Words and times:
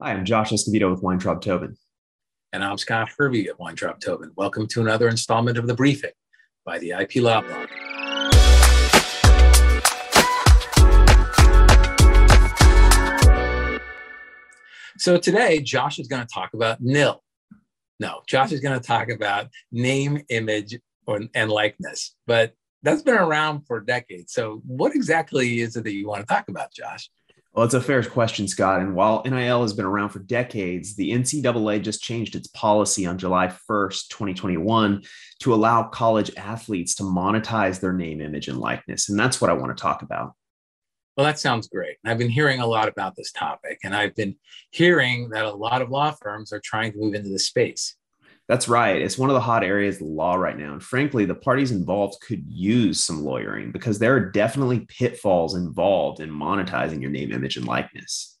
Hi, 0.00 0.12
I'm 0.12 0.24
Josh 0.24 0.52
Escovedo 0.52 0.92
with 0.92 1.02
Weintraub 1.02 1.42
Tobin. 1.42 1.76
And 2.52 2.62
I'm 2.62 2.78
Scott 2.78 3.08
Hervey 3.18 3.48
at 3.48 3.58
Weintraub 3.58 3.98
Tobin. 3.98 4.30
Welcome 4.36 4.68
to 4.68 4.80
another 4.80 5.08
installment 5.08 5.58
of 5.58 5.66
The 5.66 5.74
Briefing 5.74 6.12
by 6.64 6.78
the 6.78 6.90
IP 6.90 7.16
Law 7.16 7.40
Blog. 7.40 7.68
So 14.98 15.18
today, 15.18 15.60
Josh 15.62 15.98
is 15.98 16.06
going 16.06 16.22
to 16.22 16.32
talk 16.32 16.54
about 16.54 16.80
nil. 16.80 17.24
No, 17.98 18.20
Josh 18.28 18.52
is 18.52 18.60
going 18.60 18.78
to 18.78 18.86
talk 18.86 19.08
about 19.08 19.48
name, 19.72 20.22
image, 20.28 20.78
or, 21.08 21.22
and 21.34 21.50
likeness. 21.50 22.14
But 22.24 22.52
that's 22.84 23.02
been 23.02 23.16
around 23.16 23.66
for 23.66 23.80
decades. 23.80 24.32
So, 24.32 24.62
what 24.64 24.94
exactly 24.94 25.58
is 25.58 25.74
it 25.74 25.82
that 25.82 25.92
you 25.92 26.06
want 26.06 26.20
to 26.20 26.32
talk 26.32 26.48
about, 26.48 26.72
Josh? 26.72 27.10
Well, 27.52 27.64
it's 27.64 27.74
a 27.74 27.80
fair 27.80 28.02
question, 28.04 28.46
Scott. 28.46 28.80
And 28.80 28.94
while 28.94 29.22
NIL 29.24 29.62
has 29.62 29.72
been 29.72 29.84
around 29.84 30.10
for 30.10 30.20
decades, 30.20 30.94
the 30.94 31.10
NCAA 31.10 31.82
just 31.82 32.02
changed 32.02 32.36
its 32.36 32.46
policy 32.48 33.04
on 33.04 33.18
July 33.18 33.48
1st, 33.48 34.08
2021, 34.08 35.02
to 35.40 35.54
allow 35.54 35.84
college 35.84 36.30
athletes 36.36 36.94
to 36.96 37.02
monetize 37.02 37.80
their 37.80 37.92
name, 37.92 38.20
image, 38.20 38.48
and 38.48 38.58
likeness. 38.58 39.08
And 39.08 39.18
that's 39.18 39.40
what 39.40 39.50
I 39.50 39.54
want 39.54 39.76
to 39.76 39.80
talk 39.80 40.02
about. 40.02 40.34
Well, 41.16 41.26
that 41.26 41.40
sounds 41.40 41.66
great. 41.66 41.96
I've 42.04 42.18
been 42.18 42.28
hearing 42.28 42.60
a 42.60 42.66
lot 42.66 42.86
about 42.86 43.16
this 43.16 43.32
topic, 43.32 43.80
and 43.82 43.92
I've 43.92 44.14
been 44.14 44.36
hearing 44.70 45.30
that 45.30 45.46
a 45.46 45.50
lot 45.50 45.82
of 45.82 45.90
law 45.90 46.12
firms 46.12 46.52
are 46.52 46.60
trying 46.62 46.92
to 46.92 46.98
move 46.98 47.14
into 47.14 47.28
this 47.28 47.46
space. 47.46 47.96
That's 48.48 48.66
right. 48.66 49.00
It's 49.00 49.18
one 49.18 49.28
of 49.28 49.34
the 49.34 49.40
hot 49.40 49.62
areas 49.62 49.96
of 49.96 50.06
the 50.06 50.12
law 50.12 50.34
right 50.34 50.56
now. 50.56 50.72
And 50.72 50.82
frankly, 50.82 51.26
the 51.26 51.34
parties 51.34 51.70
involved 51.70 52.20
could 52.22 52.42
use 52.48 53.04
some 53.04 53.22
lawyering 53.22 53.72
because 53.72 53.98
there 53.98 54.14
are 54.14 54.30
definitely 54.30 54.86
pitfalls 54.88 55.54
involved 55.54 56.20
in 56.20 56.30
monetizing 56.30 57.02
your 57.02 57.10
name, 57.10 57.30
image, 57.30 57.58
and 57.58 57.66
likeness. 57.66 58.38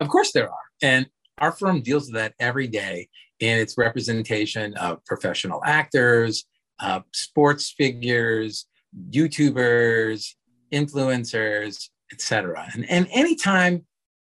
Of 0.00 0.08
course, 0.08 0.32
there 0.32 0.50
are. 0.50 0.58
And 0.82 1.06
our 1.38 1.52
firm 1.52 1.82
deals 1.82 2.06
with 2.06 2.14
that 2.14 2.34
every 2.40 2.66
day 2.66 3.08
in 3.38 3.58
its 3.58 3.78
representation 3.78 4.74
of 4.74 5.04
professional 5.04 5.62
actors, 5.64 6.44
uh, 6.80 7.00
sports 7.12 7.72
figures, 7.76 8.66
YouTubers, 9.10 10.34
influencers, 10.72 11.90
etc. 12.12 12.68
And, 12.74 12.88
and 12.90 13.06
anytime 13.12 13.86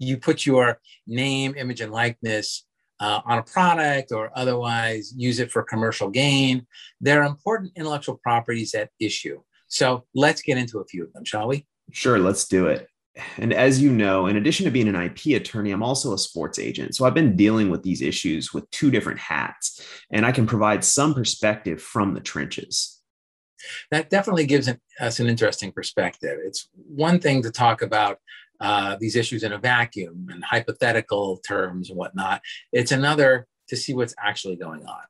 you 0.00 0.16
put 0.16 0.44
your 0.44 0.80
name, 1.06 1.54
image, 1.56 1.80
and 1.80 1.92
likeness 1.92 2.63
uh, 3.00 3.20
on 3.24 3.38
a 3.38 3.42
product 3.42 4.12
or 4.12 4.30
otherwise 4.34 5.12
use 5.16 5.40
it 5.40 5.50
for 5.50 5.62
commercial 5.62 6.08
gain. 6.08 6.66
There 7.00 7.22
are 7.22 7.26
important 7.26 7.72
intellectual 7.76 8.16
properties 8.16 8.74
at 8.74 8.90
issue. 9.00 9.40
So 9.68 10.04
let's 10.14 10.42
get 10.42 10.58
into 10.58 10.78
a 10.78 10.84
few 10.84 11.04
of 11.04 11.12
them, 11.12 11.24
shall 11.24 11.48
we? 11.48 11.66
Sure, 11.90 12.18
let's 12.18 12.46
do 12.46 12.66
it. 12.66 12.88
And 13.36 13.52
as 13.52 13.80
you 13.80 13.92
know, 13.92 14.26
in 14.26 14.36
addition 14.36 14.64
to 14.64 14.72
being 14.72 14.88
an 14.88 14.96
IP 14.96 15.40
attorney, 15.40 15.70
I'm 15.70 15.82
also 15.82 16.14
a 16.14 16.18
sports 16.18 16.58
agent. 16.58 16.96
So 16.96 17.04
I've 17.04 17.14
been 17.14 17.36
dealing 17.36 17.70
with 17.70 17.82
these 17.82 18.02
issues 18.02 18.52
with 18.52 18.68
two 18.70 18.90
different 18.90 19.20
hats, 19.20 19.86
and 20.10 20.26
I 20.26 20.32
can 20.32 20.46
provide 20.46 20.84
some 20.84 21.14
perspective 21.14 21.80
from 21.80 22.14
the 22.14 22.20
trenches. 22.20 23.00
That 23.90 24.10
definitely 24.10 24.46
gives 24.46 24.70
us 25.00 25.20
an 25.20 25.28
interesting 25.28 25.72
perspective. 25.72 26.38
It's 26.44 26.68
one 26.74 27.20
thing 27.20 27.42
to 27.42 27.50
talk 27.50 27.82
about 27.82 28.18
uh, 28.60 28.96
these 29.00 29.16
issues 29.16 29.42
in 29.42 29.52
a 29.52 29.58
vacuum 29.58 30.28
and 30.30 30.44
hypothetical 30.44 31.38
terms 31.46 31.90
and 31.90 31.98
whatnot. 31.98 32.40
It's 32.72 32.92
another 32.92 33.46
to 33.68 33.76
see 33.76 33.94
what's 33.94 34.14
actually 34.18 34.56
going 34.56 34.84
on. 34.86 35.02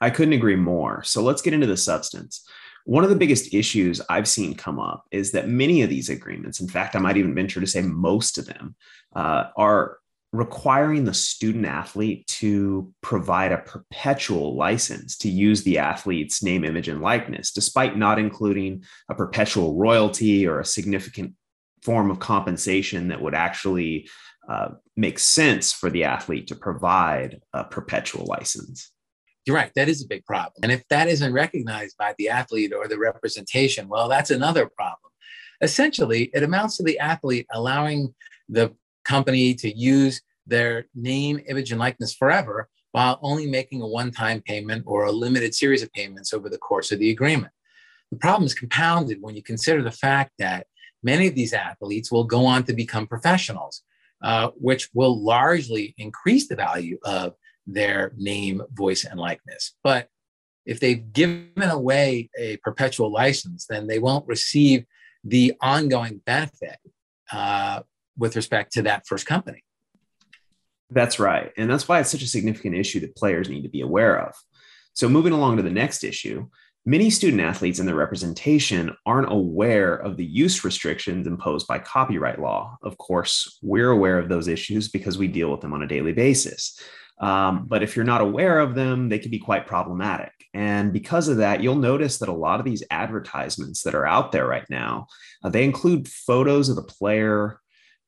I 0.00 0.10
couldn't 0.10 0.34
agree 0.34 0.56
more. 0.56 1.02
So 1.04 1.22
let's 1.22 1.42
get 1.42 1.54
into 1.54 1.66
the 1.66 1.76
substance. 1.76 2.44
One 2.84 3.04
of 3.04 3.10
the 3.10 3.16
biggest 3.16 3.54
issues 3.54 4.00
I've 4.10 4.26
seen 4.26 4.54
come 4.54 4.80
up 4.80 5.04
is 5.12 5.30
that 5.32 5.48
many 5.48 5.82
of 5.82 5.90
these 5.90 6.08
agreements, 6.08 6.60
in 6.60 6.68
fact, 6.68 6.96
I 6.96 6.98
might 6.98 7.16
even 7.16 7.34
venture 7.34 7.60
to 7.60 7.66
say 7.66 7.80
most 7.82 8.38
of 8.38 8.46
them, 8.46 8.74
uh, 9.14 9.44
are 9.56 9.98
requiring 10.32 11.04
the 11.04 11.14
student 11.14 11.66
athlete 11.66 12.26
to 12.26 12.92
provide 13.02 13.52
a 13.52 13.58
perpetual 13.58 14.56
license 14.56 15.16
to 15.18 15.28
use 15.28 15.62
the 15.62 15.78
athlete's 15.78 16.42
name, 16.42 16.64
image, 16.64 16.88
and 16.88 17.02
likeness, 17.02 17.52
despite 17.52 17.98
not 17.98 18.18
including 18.18 18.82
a 19.10 19.14
perpetual 19.14 19.76
royalty 19.76 20.46
or 20.46 20.58
a 20.58 20.64
significant 20.64 21.34
form 21.82 22.10
of 22.10 22.18
compensation 22.18 23.08
that 23.08 23.20
would 23.20 23.34
actually 23.34 24.08
uh, 24.48 24.70
make 24.96 25.18
sense 25.18 25.72
for 25.72 25.90
the 25.90 26.04
athlete 26.04 26.46
to 26.48 26.54
provide 26.54 27.40
a 27.52 27.64
perpetual 27.64 28.26
license. 28.26 28.92
You're 29.46 29.56
right. 29.56 29.72
That 29.74 29.88
is 29.88 30.02
a 30.02 30.08
big 30.08 30.24
problem. 30.24 30.54
And 30.62 30.70
if 30.70 30.86
that 30.88 31.08
isn't 31.08 31.32
recognized 31.32 31.96
by 31.96 32.14
the 32.16 32.28
athlete 32.28 32.72
or 32.72 32.86
the 32.86 32.98
representation, 32.98 33.88
well, 33.88 34.08
that's 34.08 34.30
another 34.30 34.66
problem. 34.66 35.10
Essentially, 35.60 36.30
it 36.32 36.42
amounts 36.42 36.76
to 36.76 36.84
the 36.84 36.98
athlete 36.98 37.46
allowing 37.52 38.14
the 38.48 38.72
company 39.04 39.54
to 39.54 39.76
use 39.76 40.20
their 40.46 40.86
name, 40.94 41.40
image, 41.48 41.70
and 41.70 41.80
likeness 41.80 42.14
forever 42.14 42.68
while 42.92 43.18
only 43.22 43.46
making 43.46 43.80
a 43.80 43.86
one 43.86 44.10
time 44.10 44.40
payment 44.42 44.84
or 44.86 45.04
a 45.04 45.12
limited 45.12 45.54
series 45.54 45.82
of 45.82 45.92
payments 45.92 46.32
over 46.32 46.48
the 46.48 46.58
course 46.58 46.92
of 46.92 46.98
the 46.98 47.10
agreement. 47.10 47.52
The 48.10 48.18
problem 48.18 48.44
is 48.44 48.54
compounded 48.54 49.18
when 49.20 49.34
you 49.34 49.42
consider 49.42 49.82
the 49.82 49.90
fact 49.90 50.32
that 50.38 50.66
many 51.02 51.26
of 51.26 51.34
these 51.34 51.52
athletes 51.52 52.10
will 52.10 52.24
go 52.24 52.46
on 52.46 52.64
to 52.64 52.72
become 52.72 53.06
professionals, 53.06 53.82
uh, 54.22 54.50
which 54.56 54.88
will 54.94 55.22
largely 55.22 55.94
increase 55.98 56.48
the 56.48 56.56
value 56.56 56.98
of 57.04 57.34
their 57.66 58.12
name, 58.16 58.62
voice, 58.72 59.04
and 59.04 59.18
likeness. 59.18 59.74
But 59.82 60.08
if 60.64 60.80
they've 60.80 61.12
given 61.12 61.50
away 61.62 62.30
a 62.38 62.56
perpetual 62.58 63.10
license, 63.10 63.66
then 63.66 63.86
they 63.86 63.98
won't 63.98 64.26
receive 64.26 64.84
the 65.24 65.54
ongoing 65.60 66.20
benefit 66.24 66.78
uh, 67.32 67.80
with 68.16 68.36
respect 68.36 68.72
to 68.74 68.82
that 68.82 69.06
first 69.06 69.26
company. 69.26 69.64
That's 70.90 71.18
right. 71.18 71.50
And 71.56 71.70
that's 71.70 71.88
why 71.88 72.00
it's 72.00 72.10
such 72.10 72.22
a 72.22 72.28
significant 72.28 72.76
issue 72.76 73.00
that 73.00 73.16
players 73.16 73.48
need 73.48 73.62
to 73.62 73.68
be 73.68 73.80
aware 73.80 74.20
of. 74.20 74.34
So, 74.92 75.08
moving 75.08 75.32
along 75.32 75.56
to 75.56 75.62
the 75.62 75.70
next 75.70 76.04
issue, 76.04 76.48
Many 76.84 77.10
student 77.10 77.40
athletes 77.40 77.78
in 77.78 77.86
their 77.86 77.94
representation 77.94 78.96
aren't 79.06 79.30
aware 79.30 79.94
of 79.94 80.16
the 80.16 80.24
use 80.24 80.64
restrictions 80.64 81.28
imposed 81.28 81.68
by 81.68 81.78
copyright 81.78 82.40
law. 82.40 82.76
Of 82.82 82.98
course, 82.98 83.60
we're 83.62 83.92
aware 83.92 84.18
of 84.18 84.28
those 84.28 84.48
issues 84.48 84.88
because 84.88 85.16
we 85.16 85.28
deal 85.28 85.48
with 85.52 85.60
them 85.60 85.72
on 85.72 85.82
a 85.82 85.86
daily 85.86 86.12
basis. 86.12 86.76
Um, 87.20 87.66
but 87.68 87.84
if 87.84 87.94
you're 87.94 88.04
not 88.04 88.20
aware 88.20 88.58
of 88.58 88.74
them, 88.74 89.08
they 89.08 89.20
can 89.20 89.30
be 89.30 89.38
quite 89.38 89.64
problematic. 89.64 90.32
And 90.54 90.92
because 90.92 91.28
of 91.28 91.36
that, 91.36 91.62
you'll 91.62 91.76
notice 91.76 92.18
that 92.18 92.28
a 92.28 92.32
lot 92.32 92.58
of 92.58 92.66
these 92.66 92.82
advertisements 92.90 93.82
that 93.84 93.94
are 93.94 94.06
out 94.06 94.32
there 94.32 94.48
right 94.48 94.68
now, 94.68 95.06
uh, 95.44 95.50
they 95.50 95.64
include 95.64 96.08
photos 96.08 96.68
of 96.68 96.74
the 96.74 96.82
player 96.82 97.60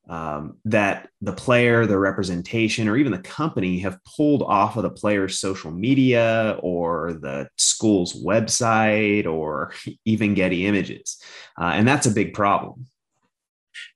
um, 0.07 0.57
that 0.65 1.09
the 1.21 1.33
player, 1.33 1.85
the 1.85 1.97
representation, 1.97 2.87
or 2.87 2.97
even 2.97 3.11
the 3.11 3.19
company 3.19 3.79
have 3.79 3.99
pulled 4.03 4.43
off 4.43 4.77
of 4.77 4.83
the 4.83 4.89
player's 4.89 5.39
social 5.39 5.71
media 5.71 6.57
or 6.61 7.13
the 7.13 7.49
school's 7.57 8.23
website 8.23 9.25
or 9.25 9.73
even 10.05 10.33
Getty 10.33 10.65
Images. 10.67 11.21
Uh, 11.59 11.71
and 11.73 11.87
that's 11.87 12.05
a 12.05 12.11
big 12.11 12.33
problem. 12.33 12.85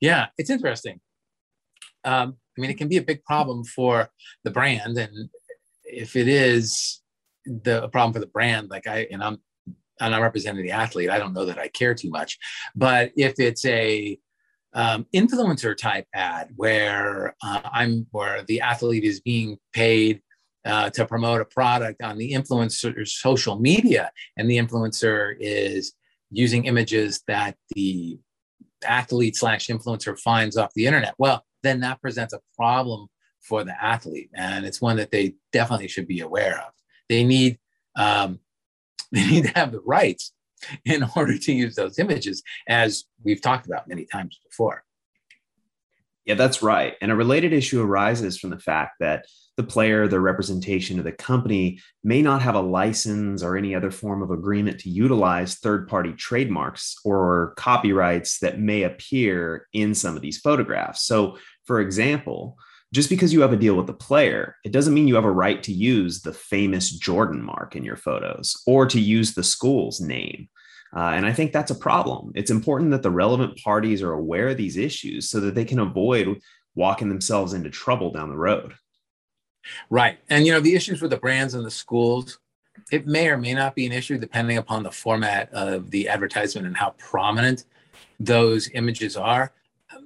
Yeah, 0.02 0.28
it's 0.38 0.50
interesting. 0.50 1.00
Um, 2.04 2.38
I 2.58 2.62
mean, 2.62 2.72
it 2.72 2.78
can 2.78 2.88
be 2.88 2.98
a 2.98 3.04
big 3.04 3.24
problem 3.24 3.64
for 3.64 4.10
the 4.44 4.52
brand. 4.52 4.98
And 4.98 5.30
if 5.84 6.16
it 6.16 6.28
is 6.28 7.02
the 7.46 7.88
problem 7.90 8.14
for 8.14 8.20
the 8.20 8.28
brand, 8.28 8.70
like 8.70 8.88
I, 8.88 9.08
and 9.12 9.24
I'm, 9.24 9.40
and 10.02 10.16
I'm 10.16 10.22
representing 10.22 10.64
the 10.64 10.72
athlete, 10.72 11.10
I 11.10 11.20
don't 11.20 11.34
know 11.34 11.46
that 11.46 11.60
I 11.60 11.68
care 11.68 11.94
too 11.94 12.10
much. 12.10 12.38
But 12.76 13.12
if 13.16 13.40
it's 13.40 13.66
a, 13.66 14.18
um, 14.74 15.06
influencer 15.14 15.76
type 15.76 16.06
ad 16.14 16.50
where 16.56 17.36
uh, 17.44 17.62
I'm 17.64 18.08
where 18.12 18.44
the 18.44 18.62
athlete 18.62 19.04
is 19.04 19.20
being 19.20 19.58
paid 19.74 20.22
uh, 20.66 20.90
to 20.92 21.06
promote 21.06 21.42
a 21.42 21.46
product 21.46 22.02
on 22.04 22.18
the 22.18 22.34
influencer's 22.34 23.14
social 23.14 23.60
media, 23.60 24.12
and 24.38 24.50
the 24.50 24.58
influencer 24.58 25.36
is 25.40 25.94
using 26.30 26.66
images 26.66 27.24
that 27.28 27.56
the 27.72 28.20
athlete 28.86 29.36
slash 29.36 29.68
influencer 29.68 30.18
finds 30.20 30.58
off 30.58 30.74
the 30.76 30.86
internet. 30.86 31.16
Well, 31.18 31.44
then 31.64 31.80
that 31.82 32.02
presents 32.02 32.34
a 32.34 32.42
problem 32.56 33.08
for 33.42 33.64
the 33.64 33.84
athlete, 33.84 34.30
and 34.36 34.66
it's 34.66 34.82
one 34.82 34.98
that 34.98 35.12
they 35.12 35.36
definitely 35.52 35.88
should 35.88 36.08
be 36.08 36.20
aware 36.20 36.60
of. 36.60 36.74
They 37.08 37.24
need 37.24 37.58
um, 37.96 38.40
they 39.12 39.26
need 39.26 39.46
to 39.46 39.52
have 39.56 39.72
the 39.72 39.82
rights 39.82 40.34
in 40.86 41.06
order 41.16 41.38
to 41.38 41.54
use 41.54 41.76
those 41.76 42.00
images, 42.00 42.44
as 42.68 43.06
we've 43.24 43.42
talked 43.42 43.66
about 43.66 43.88
many 43.88 44.06
times 44.06 44.40
before. 44.48 44.84
Yeah, 46.26 46.36
that's 46.36 46.62
right. 46.62 46.96
And 47.02 47.12
a 47.12 47.16
related 47.16 47.54
issue 47.54 47.82
arises 47.82 48.38
from 48.38 48.52
the 48.52 48.60
fact 48.60 48.98
that 49.00 49.26
the 49.58 49.64
player, 49.64 50.08
the 50.08 50.20
representation 50.20 51.00
of 51.00 51.06
the 51.06 51.12
company, 51.12 51.80
may 52.04 52.22
not 52.22 52.42
have 52.42 52.56
a 52.56 52.62
license 52.62 53.42
or 53.42 53.58
any 53.58 53.74
other 53.74 53.90
form 53.90 54.22
of 54.22 54.30
agreement 54.30 54.80
to 54.82 54.90
utilize 54.90 55.56
third 55.56 55.88
party 55.88 56.14
trademarks 56.14 56.96
or 57.04 57.54
copyrights 57.58 58.40
that 58.40 58.60
may 58.60 58.84
appear 58.84 59.68
in 59.74 59.96
some 59.96 60.16
of 60.16 60.22
these 60.22 60.38
photographs. 60.38 61.04
So, 61.04 61.38
for 61.66 61.82
example, 61.82 62.58
just 62.94 63.10
because 63.10 63.32
you 63.32 63.42
have 63.42 63.54
a 63.54 63.58
deal 63.58 63.76
with 63.76 63.88
the 63.88 63.94
player, 63.94 64.56
it 64.64 64.72
doesn't 64.72 64.94
mean 64.94 65.08
you 65.08 65.16
have 65.16 65.26
a 65.26 65.32
right 65.32 65.62
to 65.64 65.74
use 65.74 66.22
the 66.22 66.34
famous 66.34 66.90
Jordan 66.90 67.44
mark 67.44 67.76
in 67.76 67.84
your 67.84 67.98
photos 67.98 68.62
or 68.66 68.86
to 68.88 69.00
use 69.00 69.34
the 69.34 69.44
school's 69.44 70.02
name. 70.02 70.50
Uh, 70.96 71.12
and 71.12 71.26
I 71.26 71.34
think 71.34 71.52
that's 71.52 71.70
a 71.70 71.76
problem. 71.76 72.32
It's 72.34 72.50
important 72.50 72.90
that 72.92 73.04
the 73.04 73.12
relevant 73.12 73.62
parties 73.64 74.02
are 74.02 74.14
aware 74.14 74.50
of 74.50 74.58
these 74.58 74.76
issues 74.76 75.30
so 75.30 75.40
that 75.42 75.54
they 75.54 75.66
can 75.66 75.80
avoid 75.80 76.40
walking 76.74 77.10
themselves 77.10 77.54
into 77.54 77.70
trouble 77.70 78.12
down 78.12 78.30
the 78.30 78.38
road. 78.38 78.74
Right. 79.92 80.18
And, 80.30 80.48
you 80.48 80.52
know, 80.52 80.60
the 80.60 80.74
issues 80.74 81.02
with 81.02 81.12
the 81.12 81.18
brands 81.18 81.54
and 81.54 81.64
the 81.64 81.70
schools, 81.70 82.40
it 82.92 83.06
may 83.06 83.28
or 83.28 83.38
may 83.38 83.54
not 83.54 83.76
be 83.76 83.86
an 83.86 83.92
issue 83.92 84.18
depending 84.18 84.58
upon 84.58 84.82
the 84.82 84.92
format 84.92 85.52
of 85.54 85.92
the 85.92 86.10
advertisement 86.10 86.66
and 86.66 86.76
how 86.76 86.92
prominent 86.98 87.66
those 88.20 88.70
images 88.74 89.16
are. 89.16 89.52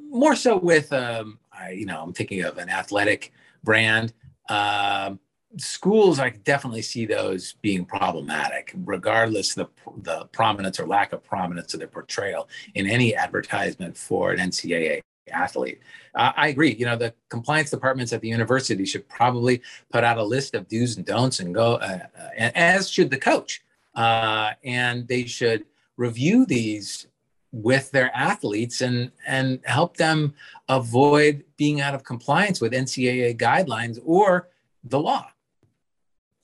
More 0.10 0.36
so 0.36 0.58
with, 0.58 0.92
um, 0.92 1.40
I, 1.64 1.72
you 1.72 1.86
know, 1.86 2.02
I'm 2.02 2.14
thinking 2.14 2.44
of 2.44 2.58
an 2.58 2.70
athletic 2.70 3.32
brand. 3.64 4.14
Um, 4.50 5.20
schools, 5.58 6.20
I 6.20 6.30
definitely 6.30 6.82
see 6.82 7.06
those 7.06 7.54
being 7.62 7.86
problematic, 7.86 8.74
regardless 8.86 9.54
the 9.54 9.68
the 10.02 10.26
prominence 10.32 10.80
or 10.80 10.88
lack 10.88 11.14
of 11.14 11.24
prominence 11.24 11.74
of 11.74 11.80
their 11.80 11.88
portrayal 11.88 12.50
in 12.76 12.88
any 12.88 13.16
advertisement 13.16 13.98
for 13.98 14.32
an 14.32 14.40
NCAA 14.40 15.02
athlete. 15.32 15.80
Uh, 16.16 16.32
I 16.36 16.50
agree. 16.50 16.74
You 16.74 16.86
know, 16.86 16.96
the 16.96 17.14
compliance 17.30 17.70
departments 17.70 18.14
at 18.14 18.22
the 18.22 18.28
university 18.28 18.86
should 18.86 19.08
probably 19.08 19.62
put 19.92 20.04
out 20.04 20.18
a 20.18 20.24
list 20.24 20.54
of 20.54 20.68
do's 20.68 20.98
and 20.98 21.06
don'ts 21.06 21.40
and 21.40 21.54
go, 21.54 21.76
uh, 21.76 22.00
uh, 22.18 22.52
as 22.56 22.90
should 22.90 23.10
the 23.10 23.18
coach. 23.18 23.64
Uh, 23.96 24.52
and 24.64 25.08
they 25.08 25.26
should 25.26 25.66
review 25.98 26.46
these 26.46 27.08
with 27.54 27.92
their 27.92 28.12
athletes 28.16 28.82
and 28.82 29.12
and 29.26 29.60
help 29.64 29.96
them 29.96 30.34
avoid 30.68 31.46
being 31.56 31.80
out 31.80 31.94
of 31.94 32.04
compliance 32.04 32.60
with 32.60 32.74
NCAA 32.74 33.38
guidelines 33.38 34.00
or 34.04 34.50
the 34.84 35.00
law. 35.00 35.28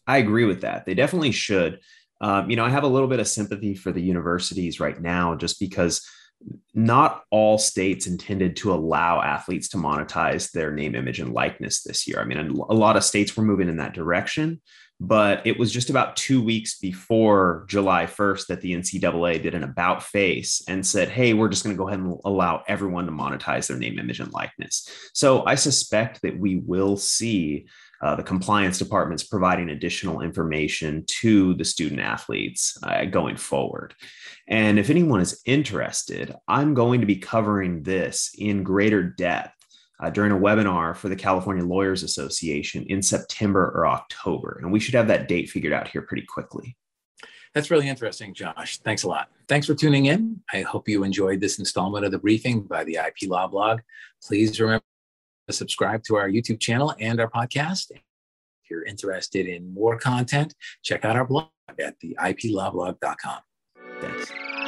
I 0.07 0.19
agree 0.19 0.45
with 0.45 0.61
that. 0.61 0.85
They 0.85 0.93
definitely 0.93 1.31
should. 1.31 1.79
Um, 2.21 2.49
you 2.49 2.55
know, 2.55 2.65
I 2.65 2.69
have 2.69 2.83
a 2.83 2.87
little 2.87 3.07
bit 3.07 3.19
of 3.19 3.27
sympathy 3.27 3.75
for 3.75 3.91
the 3.91 4.01
universities 4.01 4.79
right 4.79 4.99
now, 5.01 5.35
just 5.35 5.59
because 5.59 6.07
not 6.73 7.23
all 7.31 7.57
states 7.57 8.07
intended 8.07 8.55
to 8.57 8.73
allow 8.73 9.21
athletes 9.21 9.69
to 9.69 9.77
monetize 9.77 10.51
their 10.51 10.71
name, 10.71 10.95
image, 10.95 11.19
and 11.19 11.33
likeness 11.33 11.83
this 11.83 12.07
year. 12.07 12.19
I 12.19 12.25
mean, 12.25 12.37
a 12.37 12.73
lot 12.73 12.97
of 12.97 13.03
states 13.03 13.35
were 13.35 13.43
moving 13.43 13.67
in 13.67 13.77
that 13.77 13.93
direction, 13.93 14.61
but 14.99 15.45
it 15.45 15.57
was 15.57 15.71
just 15.71 15.89
about 15.89 16.17
two 16.17 16.41
weeks 16.41 16.77
before 16.77 17.65
July 17.67 18.05
1st 18.05 18.47
that 18.47 18.61
the 18.61 18.73
NCAA 18.73 19.41
did 19.41 19.55
an 19.55 19.63
about 19.63 20.03
face 20.03 20.61
and 20.67 20.85
said, 20.85 21.07
hey, 21.07 21.33
we're 21.33 21.47
just 21.47 21.63
going 21.63 21.75
to 21.75 21.77
go 21.77 21.87
ahead 21.87 21.99
and 21.99 22.19
allow 22.25 22.63
everyone 22.67 23.05
to 23.05 23.11
monetize 23.11 23.67
their 23.67 23.77
name, 23.77 23.97
image, 23.97 24.19
and 24.19 24.33
likeness. 24.33 24.89
So 25.13 25.45
I 25.45 25.55
suspect 25.55 26.21
that 26.23 26.37
we 26.37 26.57
will 26.57 26.97
see 26.97 27.67
uh, 28.01 28.15
the 28.15 28.23
compliance 28.23 28.77
departments 28.77 29.23
providing 29.23 29.69
additional 29.69 30.21
information 30.21 31.03
to 31.07 31.53
the 31.55 31.65
student 31.65 32.01
athletes 32.01 32.77
uh, 32.83 33.05
going 33.05 33.37
forward. 33.37 33.93
And 34.47 34.79
if 34.79 34.89
anyone 34.89 35.21
is 35.21 35.41
interested, 35.45 36.35
I'm 36.47 36.73
going 36.73 37.01
to 37.01 37.07
be 37.07 37.17
covering 37.17 37.83
this 37.83 38.31
in 38.37 38.63
greater 38.63 39.03
depth 39.03 39.58
uh, 39.99 40.09
during 40.09 40.31
a 40.31 40.37
webinar 40.37 40.95
for 40.95 41.09
the 41.09 41.15
California 41.15 41.63
Lawyers 41.63 42.03
Association 42.03 42.85
in 42.87 43.01
September 43.01 43.71
or 43.75 43.87
October. 43.87 44.59
And 44.61 44.71
we 44.71 44.79
should 44.79 44.95
have 44.95 45.07
that 45.07 45.27
date 45.27 45.49
figured 45.49 45.73
out 45.73 45.87
here 45.87 46.01
pretty 46.01 46.25
quickly. 46.25 46.77
That's 47.53 47.71
really 47.71 47.89
interesting, 47.89 48.33
Josh. 48.33 48.77
Thanks 48.79 49.03
a 49.03 49.07
lot. 49.07 49.29
Thanks 49.47 49.65
for 49.65 49.73
tuning 49.73 50.05
in. 50.05 50.41
I 50.53 50.61
hope 50.61 50.87
you 50.87 51.03
enjoyed 51.03 51.41
this 51.41 51.57
installment 51.57 52.05
of 52.05 52.11
the 52.11 52.19
briefing 52.19 52.61
by 52.61 52.83
the 52.83 52.95
IP 52.95 53.29
Law 53.29 53.47
blog. 53.47 53.79
Please 54.23 54.59
remember 54.59 54.83
to 55.47 55.53
subscribe 55.53 56.03
to 56.03 56.15
our 56.15 56.29
YouTube 56.29 56.59
channel 56.59 56.93
and 56.99 57.19
our 57.19 57.29
podcast. 57.29 57.89
If 57.89 58.01
you're 58.69 58.85
interested 58.85 59.47
in 59.47 59.73
more 59.73 59.97
content, 59.97 60.53
check 60.83 61.03
out 61.03 61.15
our 61.15 61.25
blog 61.25 61.47
at 61.79 61.99
the 62.01 62.15
iplawblog.com. 62.19 63.39
Thanks. 63.99 64.58